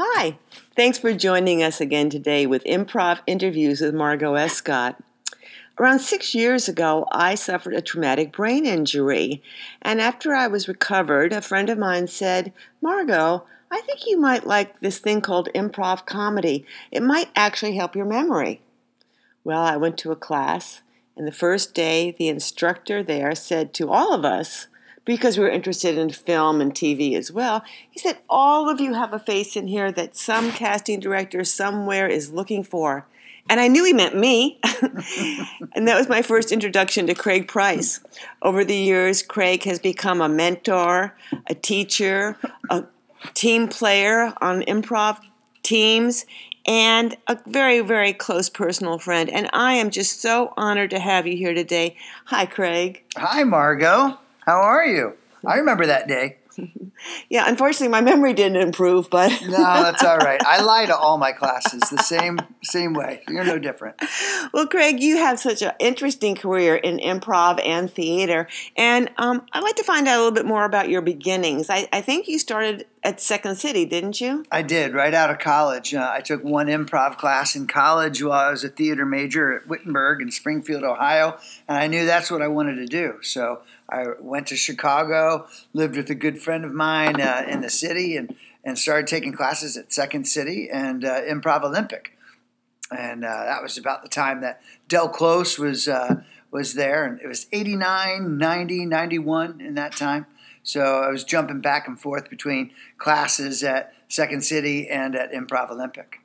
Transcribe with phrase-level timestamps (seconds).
[0.00, 0.38] Hi,
[0.76, 4.94] thanks for joining us again today with Improv Interviews with Margot Escott.
[5.76, 9.42] Around six years ago, I suffered a traumatic brain injury,
[9.82, 13.42] and after I was recovered, a friend of mine said, Margot,
[13.72, 16.64] I think you might like this thing called improv comedy.
[16.92, 18.60] It might actually help your memory.
[19.42, 20.82] Well, I went to a class,
[21.16, 24.68] and the first day, the instructor there said to all of us,
[25.08, 28.92] because we were interested in film and TV as well, he said, All of you
[28.92, 33.06] have a face in here that some casting director somewhere is looking for.
[33.48, 34.60] And I knew he meant me.
[35.74, 38.00] and that was my first introduction to Craig Price.
[38.42, 41.16] Over the years, Craig has become a mentor,
[41.46, 42.36] a teacher,
[42.68, 42.84] a
[43.32, 45.20] team player on improv
[45.62, 46.26] teams,
[46.66, 49.30] and a very, very close personal friend.
[49.30, 51.96] And I am just so honored to have you here today.
[52.26, 53.04] Hi, Craig.
[53.16, 54.18] Hi, Margot.
[54.48, 55.12] How are you?
[55.44, 56.38] I remember that day.
[57.30, 60.40] Yeah, unfortunately, my memory didn't improve, but No, that's all right.
[60.44, 63.22] I lie to all my classes the same same way.
[63.28, 64.02] You're no different.
[64.52, 69.62] well, Craig, you have such an interesting career in improv and theater, and um, I'd
[69.62, 71.70] like to find out a little bit more about your beginnings.
[71.70, 74.44] I, I think you started at Second City, didn't you?
[74.50, 75.94] I did right out of college.
[75.94, 79.68] Uh, I took one improv class in college while I was a theater major at
[79.68, 81.38] Wittenberg in Springfield, Ohio,
[81.68, 83.18] and I knew that's what I wanted to do.
[83.22, 87.70] So I went to Chicago, lived with a good friend of mine uh, in the
[87.70, 92.12] city, and and started taking classes at Second City and uh, Improv Olympic.
[92.90, 97.20] And uh, that was about the time that Del Close was uh, was there, and
[97.20, 100.26] it was 89, 90, 91 in that time.
[100.62, 105.70] So I was jumping back and forth between classes at Second City and at Improv
[105.70, 106.20] Olympic.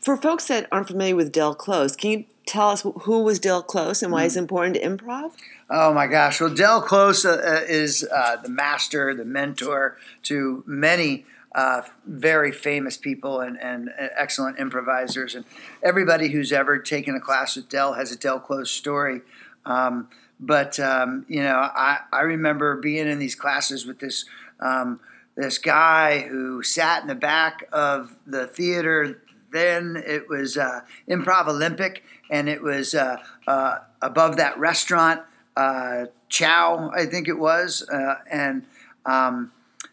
[0.00, 3.62] For folks that aren't familiar with Del Close, can you tell us who was Del
[3.62, 5.32] Close and why it's important to improv?
[5.70, 6.40] Oh my gosh!
[6.40, 12.52] Well, Del Close uh, uh, is uh, the master, the mentor to many uh, very
[12.52, 15.44] famous people and, and excellent improvisers, and
[15.82, 19.20] everybody who's ever taken a class with Del has a Del Close story.
[19.64, 20.08] Um,
[20.40, 24.24] but um, you know, I, I remember being in these classes with this
[24.60, 25.00] um,
[25.36, 29.22] this guy who sat in the back of the theater.
[29.52, 35.20] Then it was uh, Improv Olympic, and it was uh, uh, above that restaurant,
[35.56, 38.64] uh, Chow, I think it was, uh, and.
[39.04, 39.52] Um,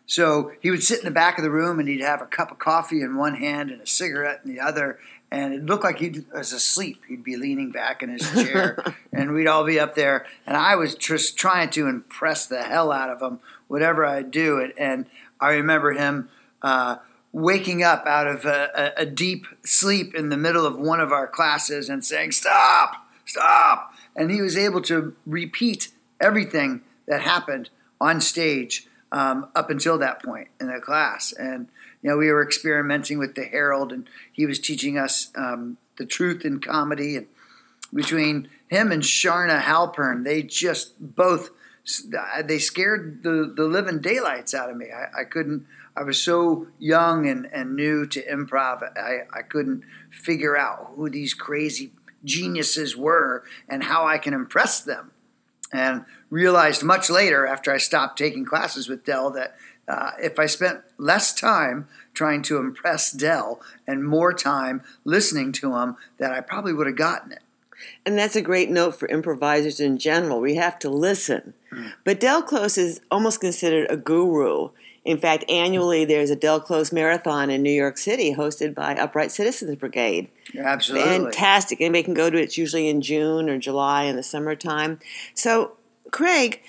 [0.10, 2.50] so he would sit in the back of the room and he'd have a cup
[2.50, 4.98] of coffee in one hand and a cigarette in the other.
[5.30, 7.04] And it looked like he was asleep.
[7.08, 8.84] He'd be leaning back in his chair
[9.14, 10.26] and we'd all be up there.
[10.48, 14.60] And I was just trying to impress the hell out of him, whatever I'd do.
[14.60, 15.06] And, and
[15.40, 16.30] I remember him
[16.64, 16.96] uh,
[17.32, 21.12] waking up out of a, a, a deep sleep in the middle of one of
[21.12, 23.94] our classes and saying, Stop, stop.
[24.16, 25.90] And he was able to repeat
[26.20, 27.70] everything that happened
[28.02, 31.32] on stage um, up until that point in the class.
[31.32, 31.68] And
[32.02, 36.06] you know, we were experimenting with the Herald, and he was teaching us um, the
[36.06, 37.18] truth in comedy.
[37.18, 37.28] And
[37.94, 41.52] between him and Charna Halpern, they just both
[42.44, 44.88] they scared the, the living daylights out of me.
[44.92, 45.66] I, I couldn't.
[46.00, 48.98] I was so young and, and new to improv.
[48.98, 51.92] I, I couldn't figure out who these crazy
[52.24, 55.12] geniuses were and how I can impress them
[55.74, 59.58] and realized much later after I stopped taking classes with Del, that
[59.90, 65.76] uh, if I spent less time trying to impress Del and more time listening to
[65.76, 67.42] him, that I probably would have gotten it.
[68.06, 70.40] And that's a great note for improvisers in general.
[70.40, 71.54] We have to listen.
[71.72, 71.94] Mm.
[72.04, 74.70] But Del Close is almost considered a guru.
[75.06, 79.32] In fact, annually there's a Del Close Marathon in New York City hosted by Upright
[79.32, 80.30] Citizens Brigade.
[80.58, 81.10] Absolutely.
[81.10, 81.82] Fantastic.
[81.82, 82.44] Anybody can go to it.
[82.44, 85.00] It's usually in June or July in the summertime.
[85.34, 85.74] So,
[86.12, 86.62] Craig,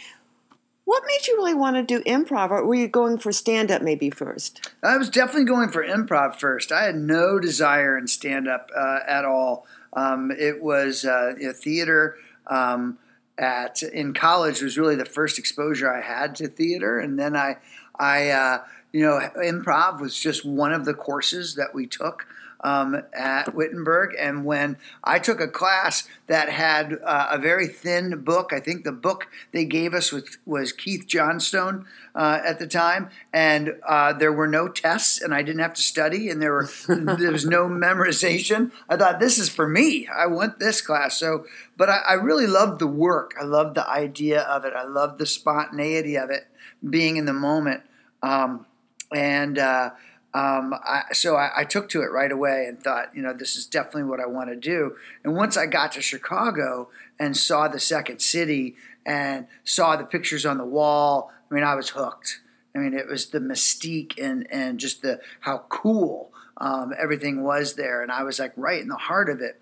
[0.84, 2.50] what made you really want to do improv?
[2.50, 4.70] Or were you going for stand up maybe first?
[4.82, 6.72] I was definitely going for improv first.
[6.72, 9.66] I had no desire in stand up uh, at all.
[9.92, 12.16] Um, it was uh, you know, theater.
[12.46, 12.98] Um,
[13.40, 17.56] at in college was really the first exposure I had to theater, and then I
[17.98, 18.58] I, uh,
[18.92, 22.26] you know, improv was just one of the courses that we took
[22.62, 24.14] um, at Wittenberg.
[24.18, 28.84] And when I took a class that had uh, a very thin book, I think
[28.84, 34.12] the book they gave us was, was Keith Johnstone uh, at the time, and uh,
[34.12, 37.46] there were no tests, and I didn't have to study, and there were there was
[37.46, 38.72] no memorization.
[38.88, 40.08] I thought this is for me.
[40.08, 41.18] I want this class.
[41.18, 43.34] So, but I, I really loved the work.
[43.40, 44.74] I loved the idea of it.
[44.74, 46.48] I loved the spontaneity of it,
[46.88, 47.82] being in the moment.
[48.22, 48.66] Um,
[49.14, 49.90] and uh,
[50.34, 53.56] um, I, so I, I, took to it right away and thought, you know, this
[53.56, 54.96] is definitely what I want to do.
[55.24, 56.88] And once I got to Chicago
[57.18, 61.74] and saw the second city and saw the pictures on the wall, I mean, I
[61.74, 62.40] was hooked.
[62.76, 67.74] I mean, it was the mystique and, and just the how cool Um, everything was
[67.74, 69.58] there, and I was like right in the heart of it.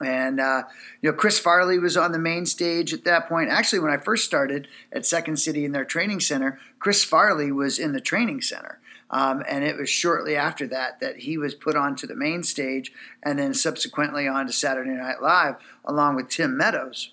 [0.00, 0.62] And uh,
[1.02, 3.50] you know, Chris Farley was on the main stage at that point.
[3.50, 7.78] Actually, when I first started at Second City in their training center, Chris Farley was
[7.78, 8.78] in the training center.
[9.10, 12.92] Um, and it was shortly after that that he was put onto the main stage
[13.22, 17.12] and then subsequently onto Saturday Night Live along with Tim Meadows.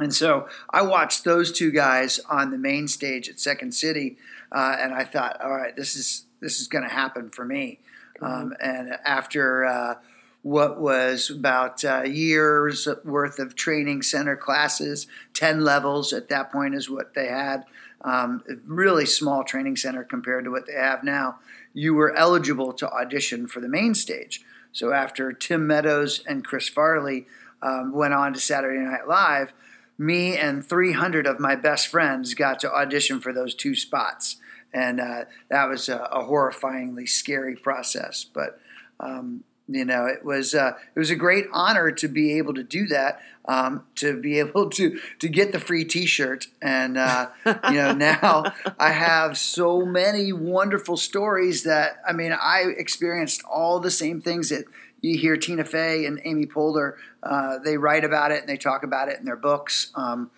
[0.00, 4.16] And so I watched those two guys on the main stage at Second City,
[4.50, 7.78] uh, and I thought, all right, this is this is going to happen for me.
[8.20, 8.24] Mm-hmm.
[8.24, 9.94] Um, and after uh,
[10.44, 16.76] what was about uh, years worth of training center classes, ten levels at that point
[16.76, 17.64] is what they had
[18.04, 21.38] um, really small training center compared to what they have now,
[21.72, 24.44] you were eligible to audition for the main stage.
[24.72, 27.26] So after Tim Meadows and Chris Farley
[27.62, 29.52] um, went on to Saturday Night Live,
[29.96, 34.36] me and 300 of my best friends got to audition for those two spots.
[34.72, 38.24] And uh, that was a, a, horrifyingly scary process.
[38.24, 38.58] But
[38.98, 42.62] um, you know, it was uh, it was a great honor to be able to
[42.62, 47.74] do that, um, to be able to to get the free T-shirt, and uh, you
[47.74, 53.90] know now I have so many wonderful stories that I mean I experienced all the
[53.90, 54.64] same things that
[55.00, 56.94] you hear Tina Fey and Amy Poehler
[57.24, 60.30] uh, they write about it and they talk about it in their books, um,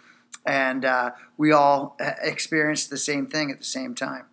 [0.47, 4.27] and uh, we all uh, experienced the same thing at the same time.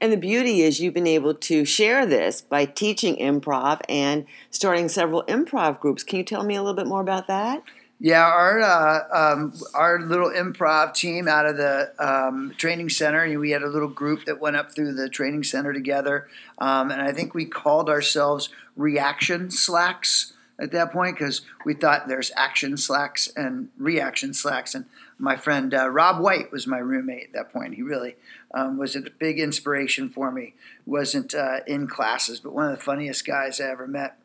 [0.00, 4.88] And the beauty is you've been able to share this by teaching improv and starting
[4.88, 6.02] several improv groups.
[6.02, 7.62] Can you tell me a little bit more about that?
[7.98, 13.38] Yeah, our uh, um, our little improv team out of the um, training center.
[13.38, 16.28] We had a little group that went up through the training center together,
[16.58, 22.08] um, and I think we called ourselves Reaction Slacks at that point because we thought
[22.08, 24.74] there's action slacks and reaction slacks.
[24.74, 24.86] And
[25.18, 27.74] my friend uh, Rob White was my roommate at that point.
[27.74, 28.16] He really
[28.56, 30.54] um, was a big inspiration for me.
[30.86, 34.18] wasn't uh, in classes, but one of the funniest guys I ever met.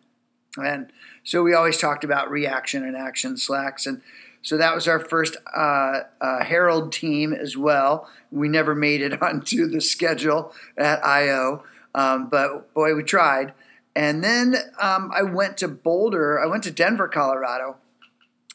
[0.57, 0.91] And
[1.25, 3.85] so we always talked about reaction and action slacks.
[3.85, 4.01] And
[4.41, 8.09] so that was our first uh, uh, Herald team as well.
[8.31, 11.63] We never made it onto the schedule at IO,
[11.93, 13.53] um, but boy, we tried.
[13.93, 17.75] And then um, I went to Boulder, I went to Denver, Colorado,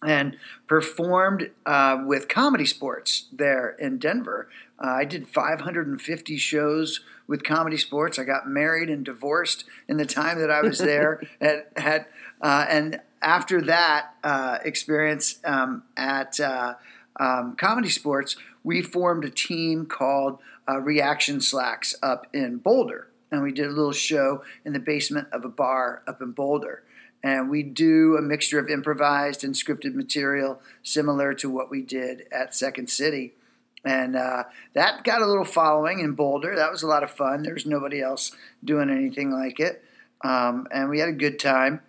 [0.03, 4.49] and performed uh, with Comedy Sports there in Denver.
[4.79, 8.19] Uh, I did 550 shows with Comedy Sports.
[8.19, 11.23] I got married and divorced in the time that I was there.
[11.41, 12.11] at, at
[12.41, 16.75] uh, and after that uh, experience um, at uh,
[17.19, 20.39] um, Comedy Sports, we formed a team called
[20.69, 23.09] uh, Reaction Slacks up in Boulder.
[23.31, 26.83] And we did a little show in the basement of a bar up in Boulder
[27.23, 32.27] and we do a mixture of improvised and scripted material similar to what we did
[32.31, 33.35] at Second City.
[33.85, 36.57] And uh, that got a little following in Boulder.
[36.57, 37.43] That was a lot of fun.
[37.43, 38.33] There's nobody else
[38.65, 39.83] doing anything like it.
[40.23, 41.81] Um, and we had a good time.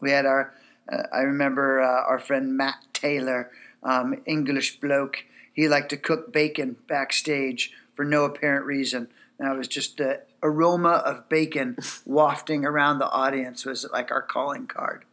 [0.00, 0.54] We had our,
[0.90, 3.50] uh, I remember uh, our friend Matt Taylor,
[3.82, 5.24] um, English bloke.
[5.52, 9.08] He liked to cook bacon backstage for no apparent reason.
[9.38, 11.76] And That was just the aroma of bacon
[12.06, 15.04] wafting around the audience was like our calling card.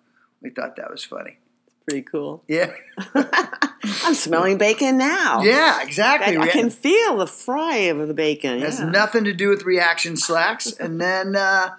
[0.41, 1.39] We thought that was funny.
[1.85, 2.45] Pretty cool.
[2.47, 2.71] Yeah.
[3.13, 5.41] I'm smelling bacon now.
[5.41, 6.37] Yeah, exactly.
[6.37, 8.53] I, I can feel the fry of the bacon.
[8.53, 8.89] It has yeah.
[8.89, 10.71] nothing to do with reaction slacks.
[10.79, 11.71] and then uh,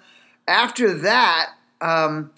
[0.47, 2.29] after that, um,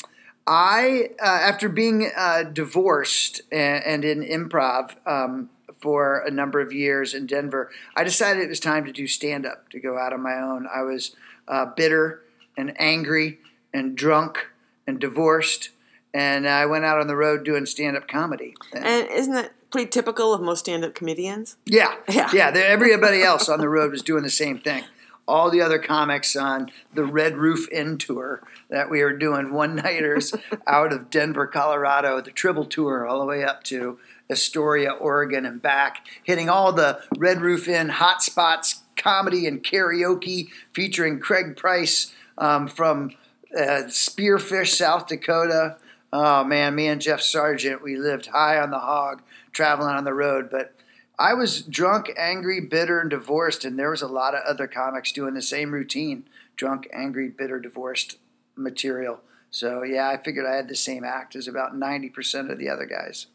[0.48, 5.50] I, uh, after being uh, divorced and, and, in improv, um,
[5.82, 9.46] for a number of years in Denver, I decided it was time to do stand
[9.46, 10.68] up, to go out on my own.
[10.74, 11.16] I was
[11.48, 12.22] uh, bitter
[12.58, 13.40] and angry
[13.74, 14.48] and drunk
[14.86, 15.70] and divorced,
[16.14, 18.56] and I went out on the road doing stand up comedy.
[18.74, 21.58] And, and isn't that pretty typical of most stand up comedians?
[21.66, 21.96] Yeah.
[22.10, 22.30] Yeah.
[22.34, 24.84] yeah everybody else on the road was doing the same thing.
[25.28, 29.76] All the other comics on the Red Roof Inn tour that we were doing one
[29.76, 30.34] nighters
[30.68, 33.98] out of Denver, Colorado, the Tribble tour all the way up to
[34.32, 41.20] Astoria, Oregon, and back, hitting all the Red Roof Inn hotspots, comedy and karaoke, featuring
[41.20, 43.12] Craig Price um, from
[43.56, 45.78] uh, Spearfish, South Dakota.
[46.14, 49.22] Oh man, me and Jeff Sargent, we lived high on the hog,
[49.52, 50.50] traveling on the road.
[50.50, 50.74] But
[51.18, 55.12] I was drunk, angry, bitter, and divorced, and there was a lot of other comics
[55.12, 58.18] doing the same routine: drunk, angry, bitter, divorced
[58.56, 59.22] material.
[59.50, 62.70] So yeah, I figured I had the same act as about ninety percent of the
[62.70, 63.28] other guys.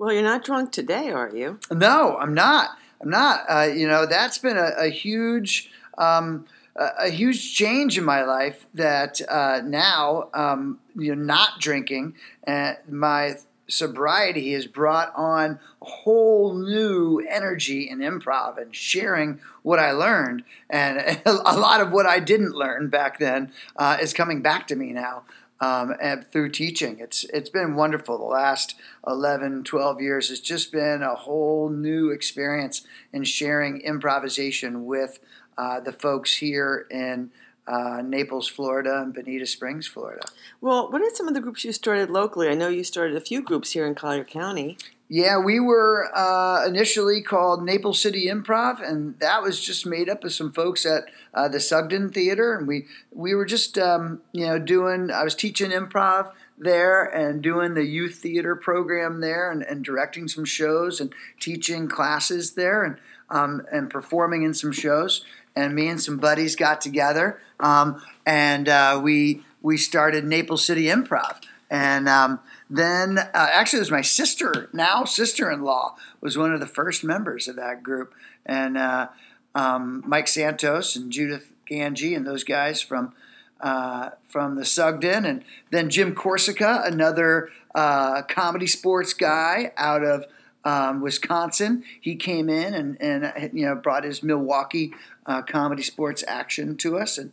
[0.00, 1.60] Well, you're not drunk today, are you?
[1.70, 2.70] No, I'm not.
[3.02, 3.44] I'm not.
[3.46, 5.70] Uh, you know, that's been a, a huge.
[5.98, 12.14] Um, a, huge change in my life that uh, now um, you know not drinking
[12.44, 13.36] and my
[13.70, 20.44] sobriety has brought on a whole new energy in improv and sharing what I learned.
[20.68, 24.76] And a lot of what I didn't learn back then uh, is coming back to
[24.76, 25.22] me now.
[25.62, 28.16] Um, and through teaching, it's it's been wonderful.
[28.16, 28.76] The last
[29.06, 35.18] 11, 12 years has just been a whole new experience in sharing improvisation with
[35.58, 37.30] uh, the folks here in
[37.66, 40.22] uh, Naples, Florida, and Bonita Springs, Florida.
[40.60, 42.48] Well, what are some of the groups you started locally?
[42.48, 44.76] I know you started a few groups here in Collier County.
[45.12, 50.22] Yeah, we were uh, initially called Naples City Improv, and that was just made up
[50.22, 51.02] of some folks at
[51.34, 55.10] uh, the Sugden Theater, and we we were just um, you know doing.
[55.10, 60.28] I was teaching improv there and doing the youth theater program there, and, and directing
[60.28, 62.96] some shows and teaching classes there, and
[63.30, 65.24] um, and performing in some shows.
[65.56, 70.84] And me and some buddies got together, um, and uh, we we started Naples City
[70.84, 71.40] Improv,
[71.70, 76.52] and um, then, uh, actually, it was my sister, now sister in law, was one
[76.52, 78.14] of the first members of that group.
[78.46, 79.08] And uh,
[79.56, 83.12] um, Mike Santos and Judith Ganji and those guys from
[83.60, 85.24] uh, from the Sugden.
[85.26, 90.24] And then Jim Corsica, another uh, comedy sports guy out of
[90.64, 91.84] um, Wisconsin.
[92.00, 94.92] He came in and, and you know brought his Milwaukee
[95.26, 97.32] uh, comedy sports action to us, and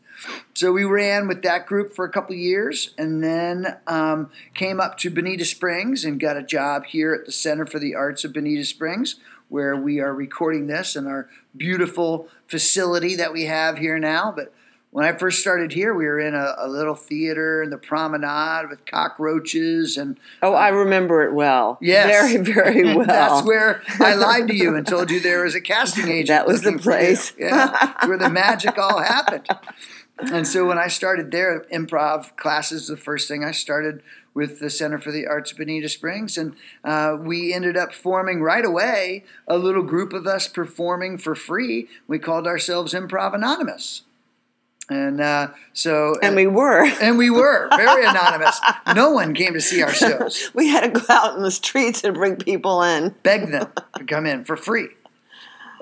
[0.53, 4.97] so we ran with that group for a couple years, and then um, came up
[4.99, 8.33] to Bonita Springs and got a job here at the Center for the Arts of
[8.33, 9.15] Bonita Springs,
[9.49, 14.53] where we are recording this in our beautiful facility that we have here now, but
[14.97, 18.67] when I first started here, we were in a, a, little theater in the promenade
[18.67, 20.19] with cockroaches and.
[20.41, 21.77] Oh, I remember it well.
[21.79, 23.05] Yes, very, very well.
[23.05, 26.29] That's where I lied to you and told you there was a casting agent.
[26.29, 27.31] that was the place.
[27.37, 29.47] Yeah, where the magic all happened.
[30.17, 34.01] And so when I started there, improv classes, the first thing I started
[34.33, 38.41] with the Center for the Arts of Bonita Springs, and uh, we ended up forming
[38.41, 41.87] right away a little group of us performing for free.
[42.07, 44.01] We called ourselves Improv Anonymous.
[44.89, 48.59] And uh, so, and we were, and we were very anonymous.
[48.95, 50.49] no one came to see our shows.
[50.53, 54.05] we had to go out in the streets and bring people in, beg them to
[54.05, 54.87] come in for free.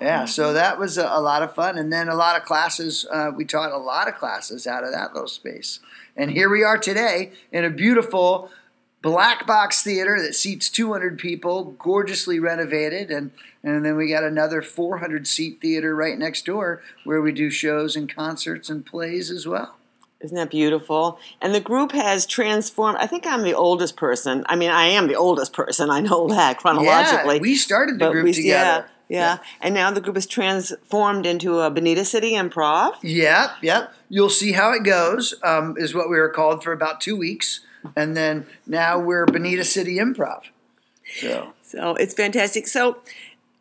[0.01, 3.05] Yeah, so that was a, a lot of fun, and then a lot of classes.
[3.09, 5.79] Uh, we taught a lot of classes out of that little space,
[6.17, 8.49] and here we are today in a beautiful
[9.05, 13.31] black box theater that seats 200 people, gorgeously renovated, and
[13.63, 17.95] and then we got another 400 seat theater right next door where we do shows
[17.95, 19.75] and concerts and plays as well.
[20.21, 21.19] Isn't that beautiful?
[21.41, 22.97] And the group has transformed.
[22.99, 24.43] I think I'm the oldest person.
[24.47, 25.89] I mean, I am the oldest person.
[25.89, 27.35] I know that chronologically.
[27.35, 28.87] Yeah, we started the group we, together.
[29.07, 29.35] Yeah, yeah.
[29.35, 32.95] yeah, and now the group is transformed into a Bonita City Improv.
[33.03, 33.93] Yep, yep.
[34.09, 35.35] You'll see how it goes.
[35.43, 37.61] Um, is what we were called for about two weeks,
[37.95, 40.43] and then now we're Bonita City Improv.
[41.19, 42.67] So, so it's fantastic.
[42.67, 42.97] So,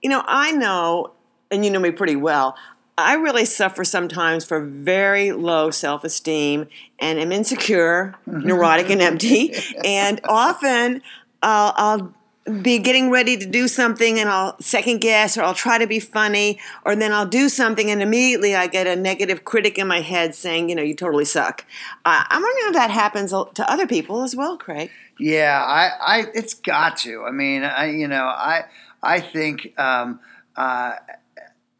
[0.03, 1.13] you know, I know,
[1.51, 2.57] and you know me pretty well.
[2.97, 9.55] I really suffer sometimes for very low self esteem and am insecure, neurotic, and empty.
[9.85, 11.03] And often
[11.43, 12.15] I'll, I'll,
[12.61, 15.99] be getting ready to do something and I'll second guess or I'll try to be
[15.99, 20.01] funny or then I'll do something and immediately I get a negative critic in my
[20.01, 21.65] head saying, you know, you totally suck.
[22.05, 24.91] Uh, I'm wondering if that happens to other people as well, Craig.
[25.19, 27.25] Yeah, I, I it's got to.
[27.25, 28.65] I mean, I, you know, I,
[29.03, 30.21] I think um,
[30.57, 30.97] uh,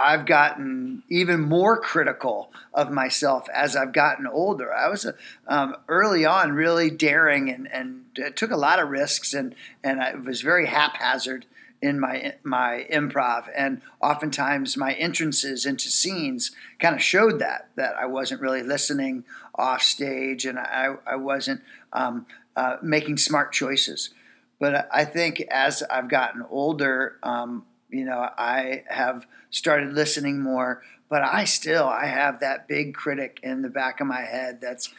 [0.05, 4.71] I've gotten even more critical of myself as I've gotten older.
[4.73, 5.07] I was
[5.49, 10.15] um, early on really daring and, and took a lot of risks and, and I
[10.15, 11.47] was very haphazard
[11.81, 17.95] in my my improv and oftentimes my entrances into scenes kind of showed that that
[17.97, 24.11] I wasn't really listening off stage and I, I wasn't um, uh, making smart choices.
[24.61, 30.83] But I think as I've gotten older, um, you know, I have started listening more.
[31.09, 34.93] But I still, I have that big critic in the back of my head that's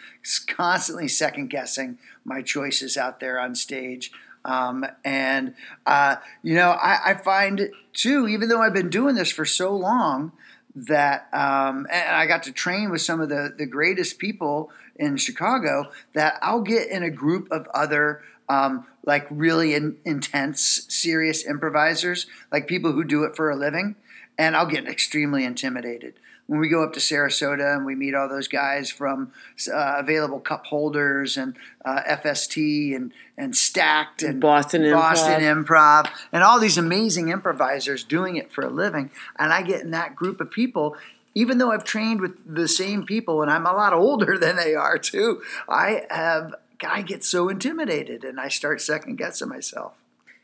[0.48, 4.12] constantly second guessing my choices out there on stage.
[4.46, 9.32] Um, and uh, you know, I, I, find too, even though I've been doing this
[9.32, 10.32] for so long,
[10.76, 15.18] that um, and I got to train with some of the the greatest people in
[15.18, 21.46] Chicago, that I'll get in a group of other um, like really in, intense, serious
[21.46, 23.96] improvisers, like people who do it for a living,
[24.38, 26.16] and I'll get extremely intimidated.
[26.48, 29.32] When we go up to Sarasota and we meet all those guys from
[29.74, 34.94] uh, available cup holders and uh, FST and, and Stacked and Boston Improv.
[34.94, 39.10] Boston Improv and all these amazing improvisers doing it for a living,
[39.40, 40.96] and I get in that group of people,
[41.34, 44.76] even though I've trained with the same people and I'm a lot older than they
[44.76, 46.54] are too, I have
[46.88, 49.94] I get so intimidated and I start second guessing myself.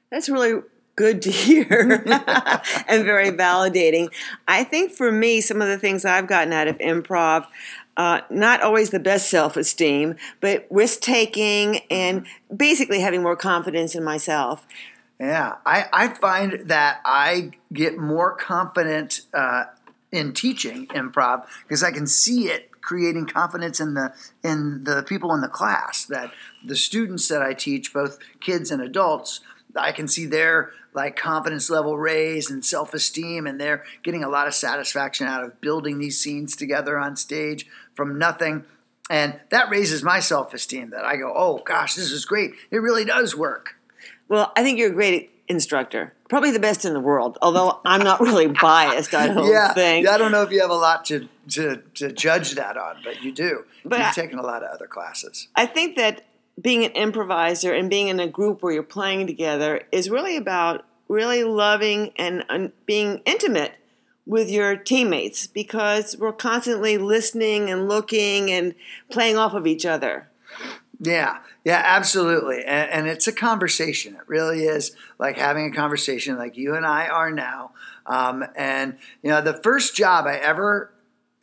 [0.10, 0.62] That's really
[0.96, 2.04] good to hear
[2.88, 4.12] and very validating.
[4.48, 7.48] I think for me, some of the things I've gotten out of improv,
[7.98, 13.96] uh, not always the best self esteem, but risk taking and basically having more confidence
[13.96, 14.66] in myself.
[15.20, 19.66] Yeah, I, I find that I get more confident uh,
[20.12, 25.34] in teaching improv because I can see it creating confidence in the in the people
[25.34, 26.32] in the class that
[26.66, 29.42] the students that I teach both kids and adults
[29.76, 34.48] I can see their like confidence level raise and self-esteem and they're getting a lot
[34.48, 38.66] of satisfaction out of building these scenes together on stage from nothing.
[39.10, 42.54] And that raises my self-esteem that I go oh gosh this is great.
[42.70, 43.76] It really does work.
[44.28, 46.14] Well I think you're a great instructor.
[46.30, 50.06] Probably the best in the world although I'm not really biased I don't yeah, think.
[50.06, 52.98] yeah I don't know if you have a lot to, to, to judge that on
[53.04, 56.26] but you do but you've I, taken a lot of other classes I think that
[56.60, 60.86] being an improviser and being in a group where you're playing together is really about
[61.08, 63.74] really loving and being intimate
[64.26, 68.76] with your teammates because we're constantly listening and looking and
[69.10, 70.30] playing off of each other.
[71.00, 72.64] Yeah, yeah, absolutely.
[72.64, 74.16] And, and, it's a conversation.
[74.16, 77.72] It really is like having a conversation like you and I are now.
[78.06, 80.91] Um, and, you know, the first job I ever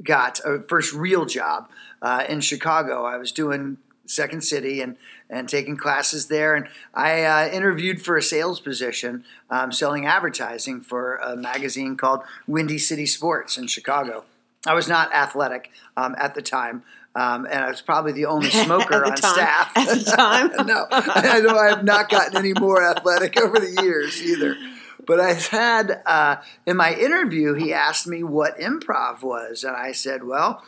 [0.03, 1.69] got, a first real job
[2.01, 4.97] uh, in Chicago, I was doing Second City and
[5.31, 6.55] and taking classes there.
[6.55, 12.23] And I uh, interviewed for a sales position, um, selling advertising for a magazine called
[12.47, 14.25] Windy City Sports in Chicago.
[14.67, 16.83] I was not athletic um, at the time.
[17.15, 19.35] Um, and I was probably the only smoker the on time.
[19.35, 23.59] staff At the time, no, I know I have not gotten any more athletic over
[23.59, 24.57] the years either.
[25.09, 26.37] But I had uh,
[26.67, 30.63] in my interview, he asked me what improv was, and I said, "Well,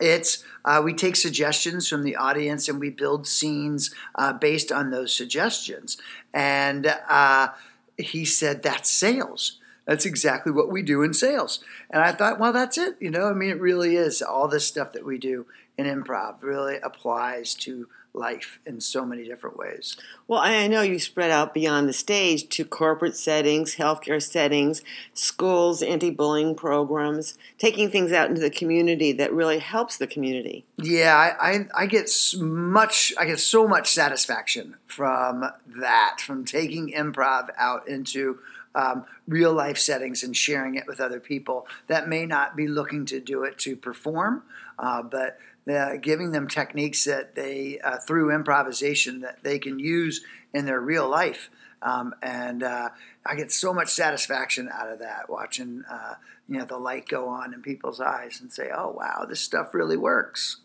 [0.00, 4.90] it's uh, we take suggestions from the audience and we build scenes uh, based on
[4.90, 5.96] those suggestions.
[6.32, 7.48] And uh,
[7.96, 9.58] he said, That's sales.
[9.86, 11.64] That's exactly what we do in sales.
[11.90, 12.96] And I thought, well, that's it.
[13.00, 14.20] You know, I mean, it really is.
[14.20, 15.46] All this stuff that we do
[15.78, 19.96] in improv really applies to life in so many different ways.
[20.26, 24.82] Well, I know you spread out beyond the stage to corporate settings, healthcare settings,
[25.14, 30.64] schools, anti bullying programs, taking things out into the community that really helps the community.
[30.76, 35.44] Yeah, I, I, I get much, I get so much satisfaction from
[35.78, 38.40] that, from taking improv out into
[38.74, 43.06] um, real life settings and sharing it with other people that may not be looking
[43.06, 44.42] to do it to perform,
[44.78, 45.38] uh, but
[45.70, 50.80] uh, giving them techniques that they uh, through improvisation that they can use in their
[50.80, 51.50] real life.
[51.82, 52.90] Um, and uh,
[53.24, 56.14] I get so much satisfaction out of that, watching uh,
[56.48, 59.74] you know the light go on in people's eyes and say, "Oh wow, this stuff
[59.74, 60.58] really works."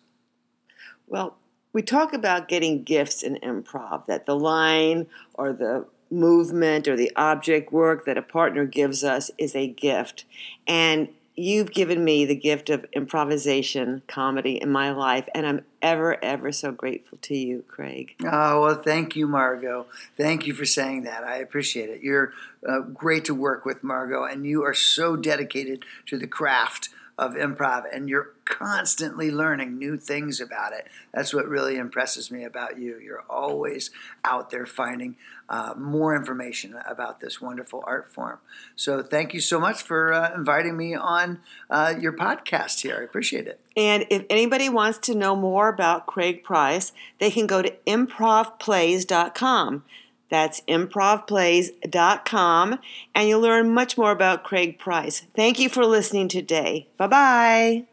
[1.07, 1.37] Well,
[1.71, 4.07] we talk about getting gifts in improv.
[4.07, 9.29] That the line or the movement or the object work that a partner gives us
[9.37, 10.25] is a gift,
[10.67, 16.23] and you've given me the gift of improvisation comedy in my life, and I'm ever,
[16.23, 18.15] ever so grateful to you, Craig.
[18.23, 19.87] Oh, well, thank you, Margot.
[20.17, 21.23] Thank you for saying that.
[21.23, 22.01] I appreciate it.
[22.01, 22.33] You're
[22.67, 27.33] uh, great to work with, Margot, and you are so dedicated to the craft of
[27.33, 30.87] improv and you're constantly learning new things about it.
[31.13, 32.97] That's what really impresses me about you.
[32.97, 33.91] You're always
[34.25, 35.15] out there finding
[35.47, 38.39] uh, more information about this wonderful art form.
[38.75, 42.97] So thank you so much for uh, inviting me on uh, your podcast here.
[42.99, 43.59] I appreciate it.
[43.75, 49.83] And if anybody wants to know more about Craig Price, they can go to improvplays.com.
[50.29, 52.79] That's improvplays.com,
[53.13, 55.27] and you'll learn much more about Craig Price.
[55.35, 56.87] Thank you for listening today.
[56.97, 57.85] Bye bye.